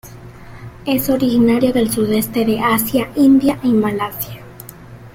[0.83, 4.41] Es originario del sudeste de Asia, India y Malasia.